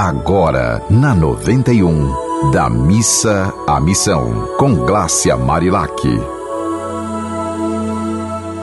[0.00, 5.92] Agora, na 91, da missa à missão, com Glácia Marilac.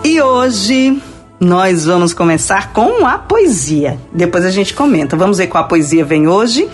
[0.02, 1.04] E hoje
[1.38, 4.00] nós vamos começar com a poesia.
[4.14, 5.18] Depois a gente comenta.
[5.18, 6.70] Vamos ver qual a poesia vem hoje.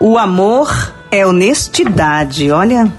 [0.00, 2.50] O amor é honestidade.
[2.50, 2.92] Olha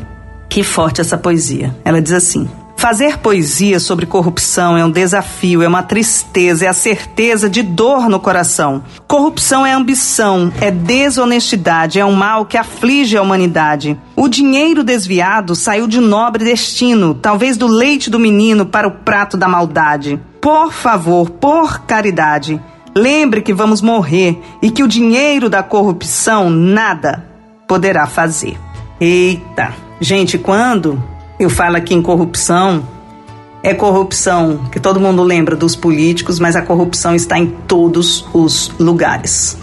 [0.48, 1.76] que forte essa poesia.
[1.84, 6.74] Ela diz assim: Fazer poesia sobre corrupção é um desafio, é uma tristeza, é a
[6.74, 8.84] certeza de dor no coração.
[9.08, 14.00] Corrupção é ambição, é desonestidade, é um mal que aflige a humanidade.
[14.16, 19.36] O dinheiro desviado saiu de nobre destino, talvez do leite do menino para o prato
[19.36, 20.22] da maldade.
[20.40, 22.62] Por favor, por caridade,
[22.96, 27.26] lembre que vamos morrer e que o dinheiro da corrupção nada
[27.68, 28.56] poderá fazer.
[29.02, 29.74] Eita!
[30.00, 31.04] Gente, quando
[31.40, 32.88] eu falo aqui em corrupção.
[33.64, 38.72] É corrupção que todo mundo lembra dos políticos, mas a corrupção está em todos os
[38.80, 39.58] lugares.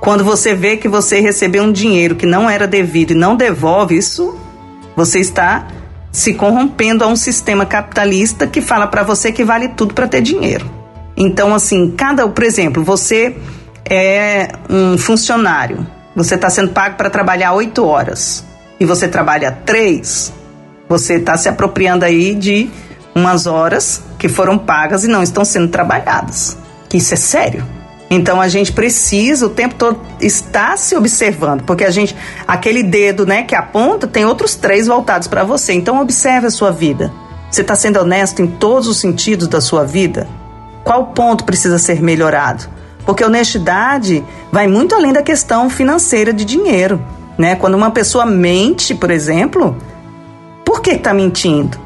[0.00, 3.96] Quando você vê que você recebeu um dinheiro que não era devido e não devolve
[3.96, 4.36] isso,
[4.96, 5.66] você está
[6.10, 10.22] se corrompendo a um sistema capitalista que fala para você que vale tudo para ter
[10.22, 10.68] dinheiro.
[11.16, 13.36] Então, assim, cada, por exemplo, você
[13.84, 18.44] é um funcionário, você está sendo pago para trabalhar oito horas
[18.78, 20.32] e você trabalha três,
[20.88, 22.70] você está se apropriando aí de
[23.14, 26.56] umas horas que foram pagas e não estão sendo trabalhadas.
[26.92, 27.64] Isso é sério.
[28.10, 32.16] Então a gente precisa o tempo todo estar se observando, porque a gente,
[32.46, 35.74] aquele dedo, né, que aponta, tem outros três voltados para você.
[35.74, 37.12] Então observe a sua vida.
[37.50, 40.26] Você está sendo honesto em todos os sentidos da sua vida?
[40.84, 42.64] Qual ponto precisa ser melhorado?
[43.04, 47.02] Porque honestidade vai muito além da questão financeira de dinheiro,
[47.38, 47.56] né?
[47.56, 49.76] Quando uma pessoa mente, por exemplo,
[50.78, 51.76] por que está mentindo?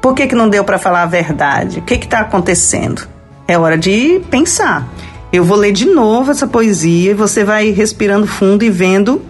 [0.00, 1.80] Por que, que não deu para falar a verdade?
[1.80, 3.02] O que está acontecendo?
[3.48, 4.88] É hora de pensar.
[5.32, 9.20] Eu vou ler de novo essa poesia e você vai respirando fundo e vendo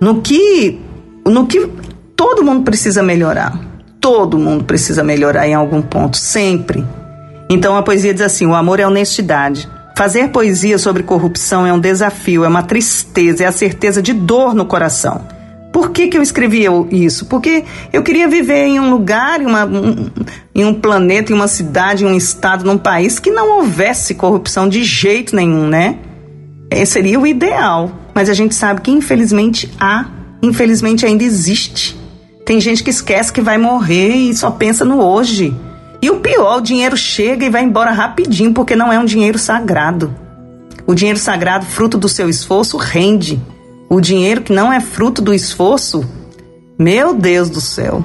[0.00, 0.80] no que,
[1.26, 1.68] no que
[2.14, 3.58] todo mundo precisa melhorar.
[4.00, 6.86] Todo mundo precisa melhorar em algum ponto, sempre.
[7.50, 9.68] Então a poesia diz assim: o amor é honestidade.
[9.96, 14.54] Fazer poesia sobre corrupção é um desafio, é uma tristeza, é a certeza de dor
[14.54, 15.41] no coração.
[15.82, 16.62] Por que, que eu escrevi
[16.92, 17.26] isso?
[17.26, 20.10] Porque eu queria viver em um lugar, em, uma, um,
[20.54, 24.68] em um planeta, em uma cidade, em um estado, num país que não houvesse corrupção
[24.68, 25.98] de jeito nenhum, né?
[26.70, 27.90] Esse seria o ideal.
[28.14, 30.06] Mas a gente sabe que infelizmente há,
[30.40, 31.98] infelizmente ainda existe.
[32.46, 35.52] Tem gente que esquece que vai morrer e só pensa no hoje.
[36.00, 39.36] E o pior, o dinheiro chega e vai embora rapidinho porque não é um dinheiro
[39.36, 40.14] sagrado.
[40.86, 43.42] O dinheiro sagrado, fruto do seu esforço, rende
[43.92, 46.02] o dinheiro que não é fruto do esforço,
[46.78, 48.02] meu Deus do céu.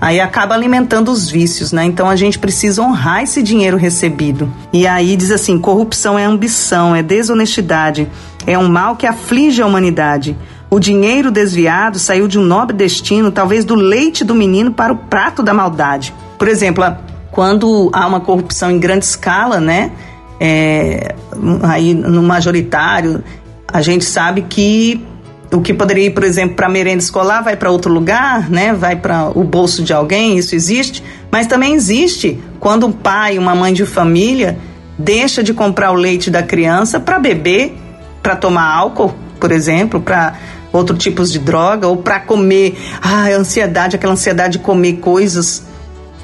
[0.00, 1.84] Aí acaba alimentando os vícios, né?
[1.84, 4.50] Então a gente precisa honrar esse dinheiro recebido.
[4.72, 8.08] E aí diz assim: corrupção é ambição, é desonestidade,
[8.46, 10.34] é um mal que aflige a humanidade.
[10.70, 14.96] O dinheiro desviado saiu de um nobre destino, talvez do leite do menino para o
[14.96, 16.14] prato da maldade.
[16.38, 16.82] Por exemplo,
[17.30, 19.92] quando há uma corrupção em grande escala, né?
[20.40, 21.14] É,
[21.62, 23.22] aí no majoritário,
[23.68, 25.04] a gente sabe que
[25.52, 28.72] o que poderia ir, por exemplo, para merenda escolar vai para outro lugar, né?
[28.72, 33.54] Vai para o bolso de alguém, isso existe, mas também existe quando um pai, uma
[33.54, 34.58] mãe de família
[34.98, 37.76] deixa de comprar o leite da criança para beber,
[38.22, 40.34] para tomar álcool, por exemplo, para
[40.72, 45.64] outros tipos de droga ou para comer, ah, ansiedade, aquela ansiedade de comer coisas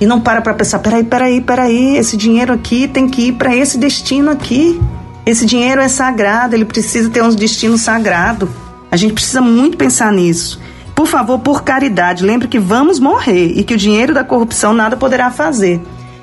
[0.02, 3.54] e não para para pensar, peraí, peraí, peraí, esse dinheiro aqui tem que ir para
[3.54, 4.80] esse destino aqui.
[5.24, 8.50] Esse dinheiro é sagrado, ele precisa ter um destino sagrado.
[8.92, 10.60] A gente precisa muito pensar nisso.
[10.94, 14.98] Por favor, por caridade, lembre que vamos morrer e que o dinheiro da corrupção nada
[14.98, 15.80] poderá fazer.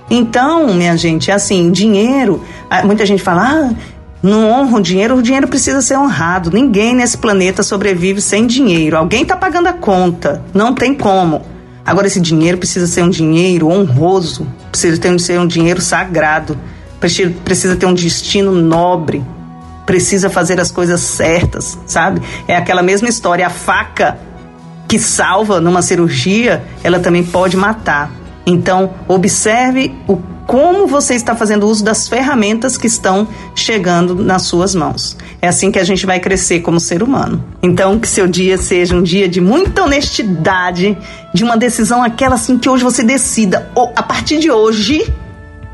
[0.08, 2.44] Então, minha gente, é assim, dinheiro,
[2.86, 3.76] muita gente fala, ah,
[4.22, 6.52] não honra o dinheiro, o dinheiro precisa ser honrado.
[6.52, 8.98] Ninguém nesse planeta sobrevive sem dinheiro.
[8.98, 11.42] Alguém está pagando a conta, não tem como.
[11.84, 16.56] Agora, esse dinheiro precisa ser um dinheiro honroso, precisa ter, ser um dinheiro sagrado,
[17.00, 19.24] precisa ter um destino nobre,
[19.90, 22.22] precisa fazer as coisas certas, sabe?
[22.48, 24.20] É aquela mesma história, a faca
[24.88, 28.12] que salva numa cirurgia, ela também pode matar.
[28.46, 30.16] Então, observe o
[30.46, 35.18] como você está fazendo uso das ferramentas que estão chegando nas suas mãos.
[35.42, 37.44] É assim que a gente vai crescer como ser humano.
[37.64, 40.96] Então, que seu dia seja um dia de muita honestidade,
[41.34, 45.12] de uma decisão aquela assim que hoje você decida, ou a partir de hoje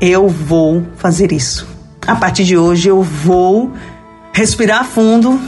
[0.00, 1.68] eu vou fazer isso.
[2.06, 3.72] A partir de hoje eu vou
[4.36, 5.40] respirar fundo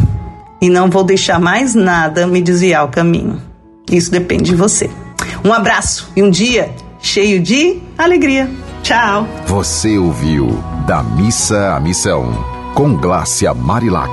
[0.63, 3.39] e não vou deixar mais nada me desviar o caminho.
[3.93, 4.89] Isso depende de você.
[5.45, 8.51] Um abraço e um dia cheio de alegria.
[8.83, 9.29] Tchau.
[9.47, 12.33] Você ouviu Da Missa à Missão
[12.75, 14.11] com Glácia Marilac.